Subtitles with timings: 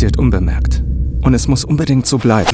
[0.00, 0.82] passiert unbemerkt.
[1.20, 2.48] Und es muss unbedingt so bleiben.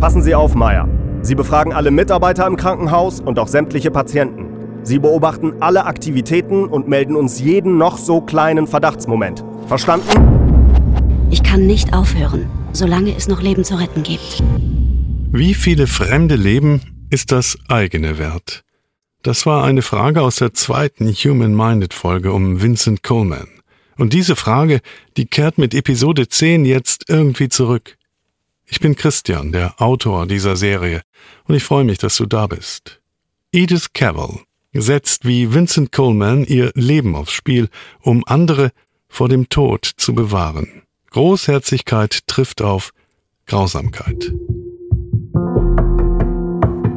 [0.00, 0.88] Passen Sie auf, Meier.
[1.20, 4.46] Sie befragen alle Mitarbeiter im Krankenhaus und auch sämtliche Patienten.
[4.82, 9.44] Sie beobachten alle Aktivitäten und melden uns jeden noch so kleinen Verdachtsmoment.
[9.66, 10.08] Verstanden?
[11.30, 14.42] Ich kann nicht aufhören, solange es noch Leben zu retten gibt.
[15.32, 16.80] Wie viele fremde Leben
[17.10, 18.64] ist das eigene wert?
[19.22, 23.48] Das war eine Frage aus der zweiten Human-Minded-Folge um Vincent Coleman.
[23.96, 24.80] Und diese Frage,
[25.16, 27.96] die kehrt mit Episode 10 jetzt irgendwie zurück.
[28.66, 31.02] Ich bin Christian, der Autor dieser Serie,
[31.44, 33.00] und ich freue mich, dass du da bist.
[33.52, 34.40] Edith Cavell
[34.72, 37.68] setzt wie Vincent Coleman ihr Leben aufs Spiel,
[38.00, 38.72] um andere
[39.08, 40.82] vor dem Tod zu bewahren.
[41.10, 42.92] Großherzigkeit trifft auf
[43.46, 44.32] Grausamkeit.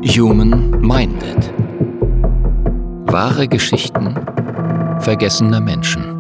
[0.08, 1.52] Human Minded
[3.12, 4.16] Wahre Geschichten
[5.00, 6.15] vergessener Menschen.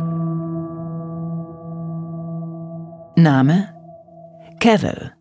[3.17, 3.69] Name
[4.59, 5.13] Cavill.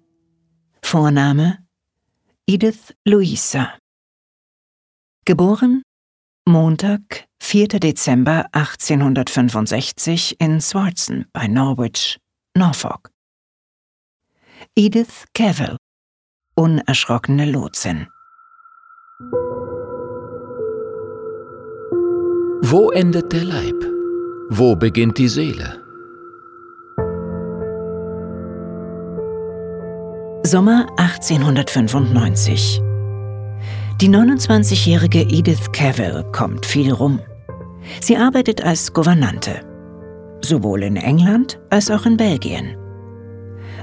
[0.82, 1.58] Vorname
[2.46, 3.78] Edith Louisa.
[5.24, 5.82] Geboren
[6.44, 7.68] Montag, 4.
[7.78, 12.18] Dezember 1865 in Swartzen bei Norwich,
[12.56, 13.10] Norfolk.
[14.76, 15.76] Edith Cavill.
[16.56, 18.08] Unerschrockene Lotsin.
[22.60, 23.84] Wo endet der Leib?
[24.50, 25.83] Wo beginnt die Seele?
[30.46, 32.82] Sommer 1895.
[33.98, 37.18] Die 29-jährige Edith Cavell kommt viel rum.
[38.02, 39.62] Sie arbeitet als Gouvernante,
[40.42, 42.76] sowohl in England als auch in Belgien.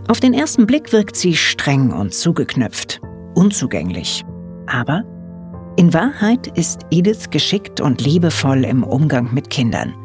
[0.08, 3.02] Auf den ersten Blick wirkt sie streng und zugeknöpft,
[3.34, 4.24] unzugänglich.
[4.68, 5.02] Aber
[5.78, 9.96] in Wahrheit ist Edith geschickt und liebevoll im Umgang mit Kindern.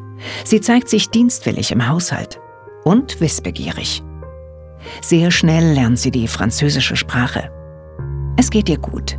[0.46, 2.40] Sie zeigt sich dienstwillig im Haushalt
[2.84, 4.02] und wissbegierig.
[5.02, 7.50] Sehr schnell lernt sie die französische Sprache.
[8.36, 9.18] Es geht ihr gut,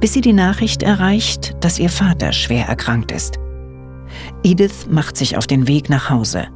[0.00, 3.38] bis sie die Nachricht erreicht, dass ihr Vater schwer erkrankt ist.
[4.42, 6.46] Edith macht sich auf den Weg nach Hause.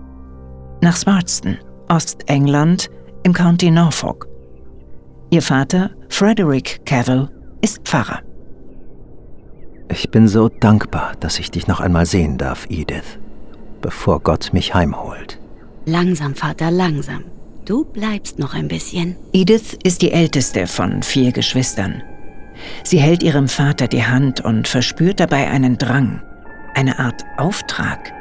[0.81, 1.59] Nach Swartston,
[1.89, 2.89] Ostengland,
[3.23, 4.27] im County Norfolk.
[5.31, 7.29] Ihr Vater, Frederick Cavill,
[7.61, 8.21] ist Pfarrer.
[9.89, 13.19] Ich bin so dankbar, dass ich dich noch einmal sehen darf, Edith,
[13.81, 15.39] bevor Gott mich heimholt.
[15.85, 17.25] Langsam, Vater, langsam.
[17.65, 19.17] Du bleibst noch ein bisschen.
[19.33, 22.03] Edith ist die älteste von vier Geschwistern.
[22.85, 26.23] Sie hält ihrem Vater die Hand und verspürt dabei einen Drang,
[26.75, 28.13] eine Art Auftrag.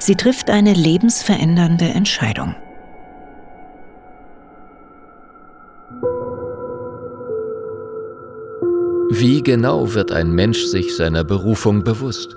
[0.00, 2.54] Sie trifft eine lebensverändernde Entscheidung.
[9.10, 12.36] Wie genau wird ein Mensch sich seiner Berufung bewusst?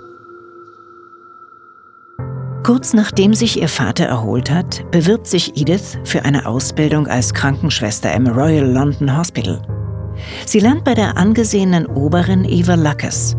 [2.62, 8.12] Kurz nachdem sich ihr Vater erholt hat, bewirbt sich Edith für eine Ausbildung als Krankenschwester
[8.14, 9.60] im Royal London Hospital.
[10.46, 13.36] Sie lernt bei der angesehenen Oberin Eva Luckes.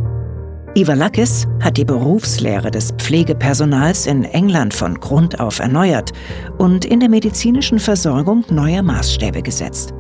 [0.76, 6.12] Eva Luckes hat die Berufslehre des Pflegepersonals in England von Grund auf erneuert
[6.58, 9.94] und in der medizinischen Versorgung neue Maßstäbe gesetzt.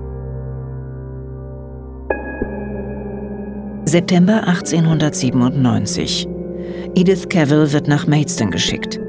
[3.85, 6.27] September 1897.
[6.95, 8.99] Edith Cavell wird nach Maidstone geschickt,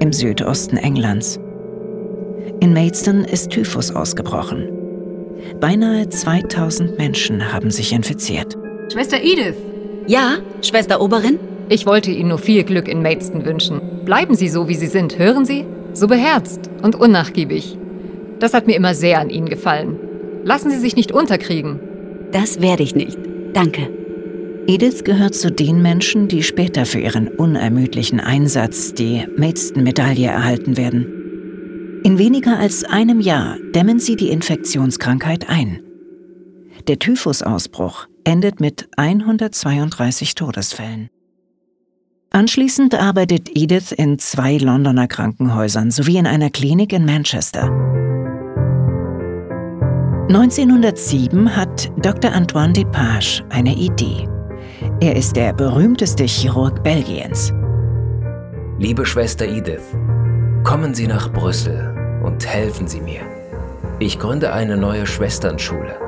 [0.00, 1.38] im Südosten Englands.
[2.60, 4.68] In Maidstone ist Typhus ausgebrochen.
[5.60, 8.56] Beinahe 2000 Menschen haben sich infiziert.
[8.90, 9.56] Schwester Edith!
[10.06, 11.38] Ja, Schwester Oberin?
[11.68, 13.80] Ich wollte Ihnen nur viel Glück in Maidstone wünschen.
[14.04, 15.66] Bleiben Sie so, wie Sie sind, hören Sie?
[15.92, 17.78] So beherzt und unnachgiebig.
[18.38, 19.98] Das hat mir immer sehr an Ihnen gefallen.
[20.44, 21.78] Lassen Sie sich nicht unterkriegen.
[22.32, 23.18] Das werde ich nicht.
[23.52, 23.99] Danke.
[24.70, 32.00] Edith gehört zu den Menschen, die später für ihren unermüdlichen Einsatz die Maidstone-Medaille erhalten werden.
[32.04, 35.80] In weniger als einem Jahr dämmen sie die Infektionskrankheit ein.
[36.86, 41.10] Der Typhusausbruch endet mit 132 Todesfällen.
[42.30, 47.64] Anschließend arbeitet Edith in zwei Londoner Krankenhäusern sowie in einer Klinik in Manchester.
[50.28, 52.30] 1907 hat Dr.
[52.30, 54.29] Antoine Depage eine Idee.
[55.00, 57.52] Er ist der berühmteste Chirurg Belgiens.
[58.78, 59.96] Liebe Schwester Edith,
[60.64, 63.20] kommen Sie nach Brüssel und helfen Sie mir.
[63.98, 65.98] Ich gründe eine neue Schwesternschule.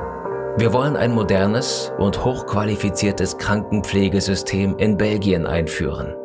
[0.57, 6.15] Wir wollen ein modernes und hochqualifiziertes Krankenpflegesystem in Belgien einführen.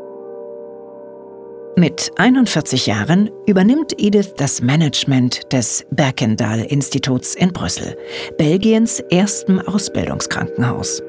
[1.76, 7.96] Mit 41 Jahren übernimmt Edith das Management des Berkendal-Instituts in Brüssel,
[8.36, 11.02] Belgiens erstem Ausbildungskrankenhaus.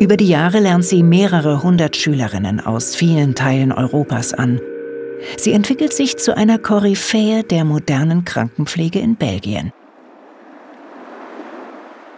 [0.00, 4.60] Über die Jahre lernt sie mehrere hundert Schülerinnen aus vielen Teilen Europas an
[5.36, 9.72] Sie entwickelt sich zu einer Koryphäe der modernen Krankenpflege in Belgien.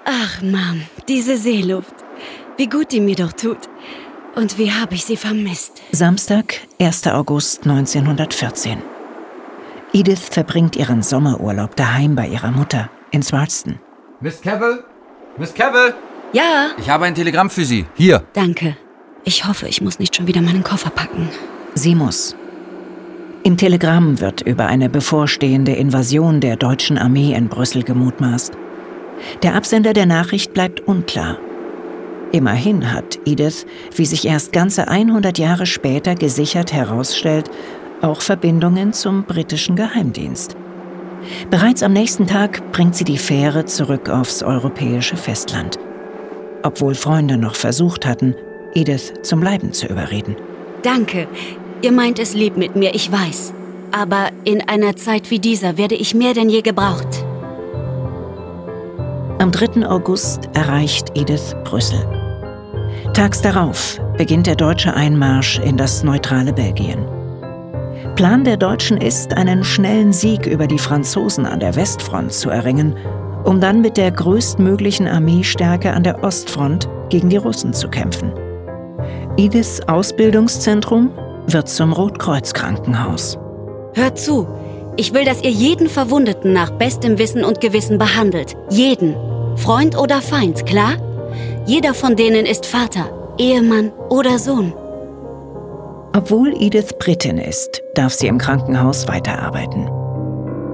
[0.04, 1.94] Ach, Mom, diese Seeluft.
[2.56, 3.58] Wie gut die mir doch tut.
[4.34, 5.82] Und wie habe ich sie vermisst?
[5.92, 7.06] Samstag, 1.
[7.08, 8.78] August 1914.
[9.92, 13.78] Edith verbringt ihren Sommerurlaub daheim bei ihrer Mutter in Swardston.
[14.20, 14.84] Miss Cavill?
[15.38, 15.94] Miss Cavill?
[16.32, 16.70] Ja.
[16.78, 17.86] Ich habe ein Telegramm für Sie.
[17.94, 18.24] Hier.
[18.32, 18.76] Danke.
[19.24, 21.28] Ich hoffe, ich muss nicht schon wieder meinen Koffer packen.
[21.74, 22.36] Sie muss.
[23.42, 28.54] Im Telegramm wird über eine bevorstehende Invasion der deutschen Armee in Brüssel gemutmaßt.
[29.42, 31.38] Der Absender der Nachricht bleibt unklar.
[32.32, 33.64] Immerhin hat Edith,
[33.94, 37.50] wie sich erst ganze 100 Jahre später gesichert herausstellt,
[38.02, 40.56] auch Verbindungen zum britischen Geheimdienst.
[41.50, 45.78] Bereits am nächsten Tag bringt sie die Fähre zurück aufs europäische Festland.
[46.62, 48.34] Obwohl Freunde noch versucht hatten,
[48.74, 50.36] Edith zum Bleiben zu überreden.
[50.82, 51.26] Danke.
[51.82, 53.52] Ihr meint es lieb mit mir, ich weiß.
[53.92, 57.24] Aber in einer Zeit wie dieser werde ich mehr denn je gebraucht.
[59.38, 59.86] Am 3.
[59.86, 62.04] August erreicht Edith Brüssel.
[63.12, 67.06] Tags darauf beginnt der deutsche Einmarsch in das neutrale Belgien.
[68.14, 72.96] Plan der Deutschen ist, einen schnellen Sieg über die Franzosen an der Westfront zu erringen,
[73.46, 78.32] um dann mit der größtmöglichen Armeestärke an der Ostfront gegen die Russen zu kämpfen.
[79.36, 81.10] Ediths Ausbildungszentrum
[81.46, 83.38] wird zum Rotkreuz-Krankenhaus.
[83.94, 84.46] Hört zu.
[84.96, 88.56] Ich will, dass ihr jeden Verwundeten nach bestem Wissen und Gewissen behandelt.
[88.70, 89.14] Jeden.
[89.56, 90.94] Freund oder Feind, klar?
[91.66, 93.06] Jeder von denen ist Vater,
[93.38, 94.72] Ehemann oder Sohn.
[96.16, 99.90] Obwohl Edith Britin ist, darf sie im Krankenhaus weiterarbeiten.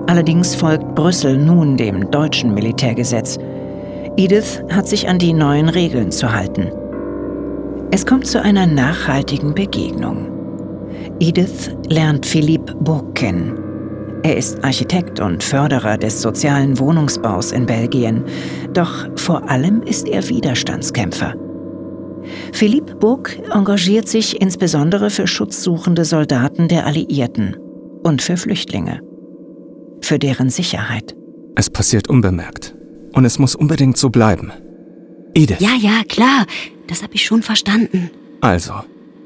[0.06, 3.38] Allerdings folgt Brüssel nun dem deutschen Militärgesetz.
[4.16, 6.70] Edith hat sich an die neuen Regeln zu halten.
[7.90, 10.28] Es kommt zu einer nachhaltigen Begegnung.
[11.20, 13.58] Edith lernt Philippe Burg kennen.
[14.22, 18.24] Er ist Architekt und Förderer des sozialen Wohnungsbaus in Belgien.
[18.72, 21.34] Doch vor allem ist er Widerstandskämpfer.
[22.52, 27.56] Philippe Burg engagiert sich insbesondere für schutzsuchende Soldaten der Alliierten
[28.04, 29.00] und für Flüchtlinge.
[30.02, 31.14] Für deren Sicherheit.
[31.54, 32.74] Es passiert unbemerkt.
[33.12, 34.52] Und es muss unbedingt so bleiben.
[35.34, 35.60] Edith.
[35.60, 36.46] Ja, ja, klar.
[36.86, 38.10] Das habe ich schon verstanden.
[38.40, 38.74] Also,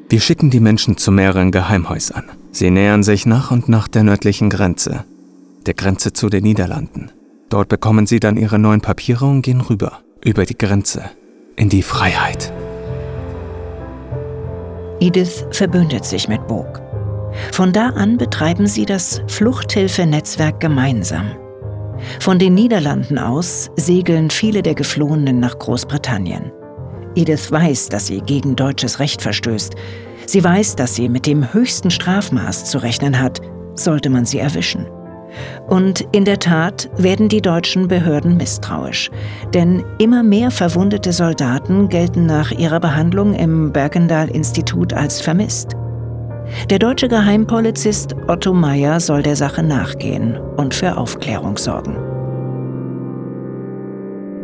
[0.09, 2.25] wir schicken die Menschen zu mehreren Geheimhäusern.
[2.53, 5.05] Sie nähern sich nach und nach der nördlichen Grenze,
[5.67, 7.11] der Grenze zu den Niederlanden.
[7.49, 11.11] Dort bekommen sie dann ihre neuen Papiere und gehen rüber, über die Grenze,
[11.57, 12.53] in die Freiheit.
[15.01, 16.86] Edith verbündet sich mit Bog.
[17.57, 21.31] Von da an betreiben sie das Fluchthilfenetzwerk gemeinsam.
[22.21, 26.53] Von den Niederlanden aus segeln viele der Geflohenen nach Großbritannien.
[27.15, 29.75] Edith weiß, dass sie gegen deutsches Recht verstößt.
[30.27, 33.41] Sie weiß, dass sie mit dem höchsten Strafmaß zu rechnen hat,
[33.75, 34.87] sollte man sie erwischen.
[35.67, 39.11] Und in der Tat werden die deutschen Behörden misstrauisch,
[39.55, 45.75] denn immer mehr verwundete Soldaten gelten nach ihrer Behandlung im Bergendal-Institut als vermisst.
[46.71, 51.97] Der deutsche Geheimpolizist Otto Meyer soll der Sache nachgehen und für Aufklärung sorgen.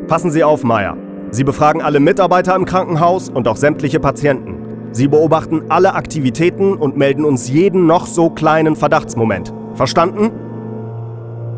[0.08, 0.96] Passen Sie auf, Meyer.
[1.30, 4.56] Sie befragen alle Mitarbeiter im Krankenhaus und auch sämtliche Patienten.
[4.92, 9.54] Sie beobachten alle Aktivitäten und melden uns jeden noch so kleinen Verdachtsmoment.
[9.74, 10.30] Verstanden?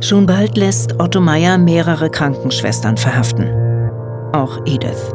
[0.00, 3.49] Schon bald lässt Otto Meyer mehrere Krankenschwestern verhaften.
[4.33, 5.12] Auch Edith.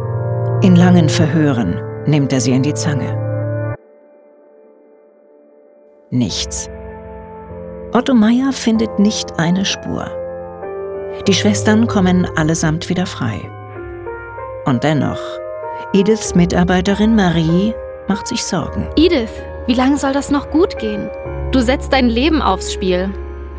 [0.62, 3.28] In langen Verhören nimmt er sie in die Zange.
[6.12, 6.68] Nichts.
[7.94, 10.10] Otto Meyer findet nicht eine Spur.
[11.28, 13.39] Die Schwestern kommen allesamt wieder frei.
[14.66, 15.20] Und dennoch,
[15.94, 17.75] Ediths Mitarbeiterin Marie
[18.08, 18.88] macht sich Sorgen.
[18.96, 19.30] Edith,
[19.68, 21.12] wie lange soll das noch gut gehen?
[21.51, 23.13] Du setzt dein Leben aufs Spiel.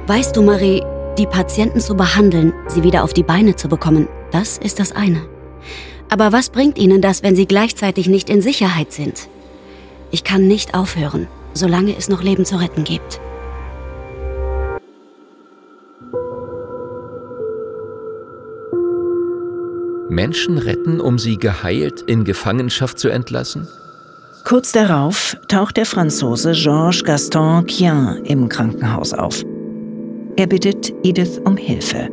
[0.09, 0.83] Weißt du, Marie,
[1.19, 5.23] die Patienten zu behandeln, sie wieder auf die Beine zu bekommen, das ist das eine.
[6.09, 9.29] Aber was bringt ihnen das, wenn sie gleichzeitig nicht in Sicherheit sind?
[10.11, 11.29] Ich kann nicht aufhören,
[11.61, 13.21] solange es noch Leben zu retten gibt.
[20.09, 23.69] Menschen retten, um sie geheilt in Gefangenschaft zu entlassen?
[24.45, 29.45] Kurz darauf taucht der Franzose Georges Gaston Quien im Krankenhaus auf.
[30.37, 32.09] Er bittet Edith um Hilfe.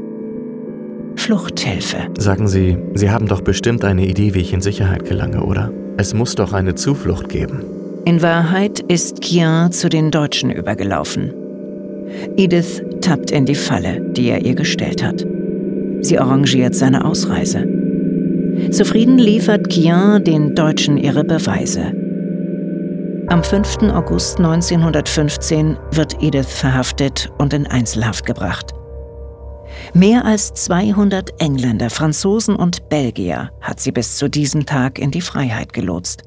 [1.15, 2.09] Fluchthilfe.
[2.19, 5.71] Sagen Sie, Sie haben doch bestimmt eine Idee, wie ich in Sicherheit gelange, oder?
[5.97, 7.76] Es muss doch eine Zuflucht geben.
[8.07, 11.33] In Wahrheit ist Quien zu den Deutschen übergelaufen.
[12.37, 15.25] Edith tappt in die Falle, die er ihr gestellt hat.
[15.99, 17.67] Sie arrangiert seine Ausreise.
[18.71, 21.91] Zufrieden liefert Quien den Deutschen ihre Beweise.
[23.27, 23.91] Am 5.
[23.91, 28.71] August 1915 wird Edith verhaftet und in Einzelhaft gebracht.
[29.93, 35.19] Mehr als 200 Engländer, Franzosen und Belgier hat sie bis zu diesem Tag in die
[35.19, 36.23] Freiheit gelotst.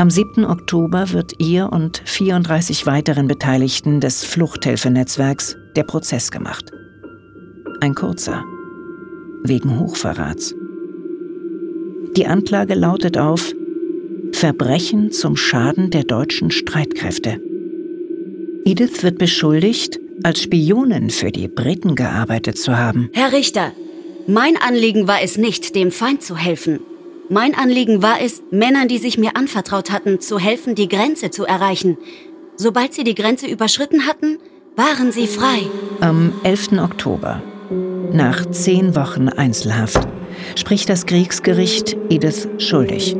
[0.00, 0.46] Am 7.
[0.46, 6.70] Oktober wird ihr und 34 weiteren Beteiligten des Fluchthilfenetzwerks der Prozess gemacht.
[7.82, 8.42] Ein kurzer,
[9.42, 10.54] wegen Hochverrats.
[12.16, 13.52] Die Anklage lautet auf
[14.32, 17.38] Verbrechen zum Schaden der deutschen Streitkräfte.
[18.64, 23.10] Edith wird beschuldigt, als Spionin für die Briten gearbeitet zu haben.
[23.12, 23.72] Herr Richter,
[24.26, 26.80] mein Anliegen war es nicht, dem Feind zu helfen.
[27.32, 31.44] Mein Anliegen war es, Männern, die sich mir anvertraut hatten, zu helfen, die Grenze zu
[31.44, 31.96] erreichen.
[32.56, 34.38] Sobald sie die Grenze überschritten hatten,
[34.74, 35.60] waren sie frei.
[36.00, 36.72] Am 11.
[36.82, 37.40] Oktober,
[38.12, 40.08] nach zehn Wochen Einzelhaft,
[40.56, 43.16] spricht das Kriegsgericht Edith schuldig.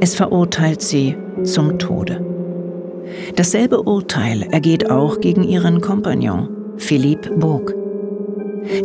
[0.00, 2.20] Es verurteilt sie zum Tode.
[3.36, 7.83] Dasselbe Urteil ergeht auch gegen ihren Kompagnon, Philippe Burg.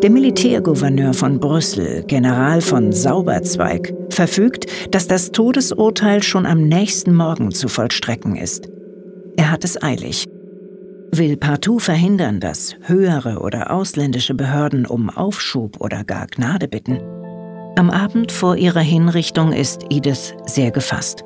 [0.04, 7.52] Der Militärgouverneur von Brüssel, General von Sauberzweig, verfügt, dass das Todesurteil schon am nächsten Morgen
[7.52, 8.70] zu vollstrecken ist.
[9.38, 10.26] Er hat es eilig,
[11.12, 17.00] will partout verhindern, dass höhere oder ausländische Behörden um Aufschub oder gar Gnade bitten.
[17.78, 21.24] Am Abend vor ihrer Hinrichtung ist Edith sehr gefasst.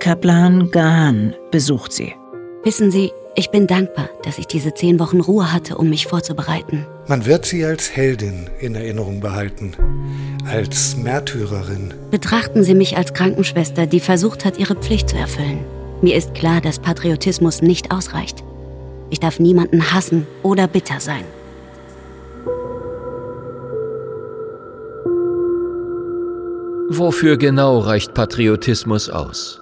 [0.00, 2.14] Kaplan Gahan besucht sie.
[2.64, 6.86] Wissen Sie, ich bin dankbar, dass ich diese zehn Wochen Ruhe hatte, um mich vorzubereiten.
[7.06, 9.72] Man wird sie als Heldin in Erinnerung behalten,
[10.46, 11.94] als Märtyrerin.
[12.10, 15.64] Betrachten Sie mich als Krankenschwester, die versucht hat, ihre Pflicht zu erfüllen.
[16.02, 18.42] Mir ist klar, dass Patriotismus nicht ausreicht.
[19.10, 21.24] Ich darf niemanden hassen oder bitter sein.
[26.92, 29.60] Wofür genau reicht Patriotismus aus?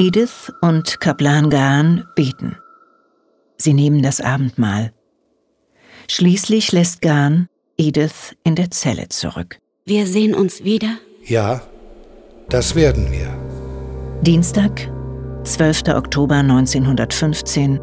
[0.00, 2.56] Edith und Kaplan Gahan beten.
[3.56, 4.92] Sie nehmen das Abendmahl.
[6.08, 9.58] Schließlich lässt Gahan Edith in der Zelle zurück.
[9.86, 10.98] Wir sehen uns wieder?
[11.24, 11.62] Ja,
[12.48, 13.36] das werden wir.
[14.22, 14.88] Dienstag,
[15.42, 15.88] 12.
[15.88, 17.80] Oktober 1915,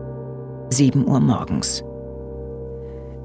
[0.70, 1.84] 7 Uhr morgens.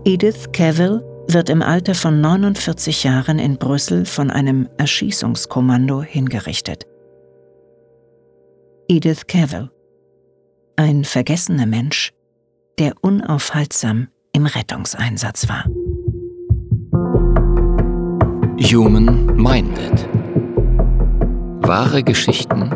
[0.05, 6.90] Edith Cavill wird im Alter von 49 Jahren in Brüssel von einem Erschießungskommando hingerichtet.
[8.91, 9.71] Edith Cavill.
[10.75, 12.11] Ein vergessener Mensch,
[12.81, 15.65] der unaufhaltsam im Rettungseinsatz war.
[18.59, 20.09] Human Minded.
[21.65, 22.69] Wahre Geschichten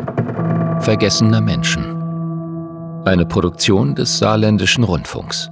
[0.79, 1.83] vergessener Menschen.
[3.03, 5.49] Eine Produktion des Saarländischen Rundfunks.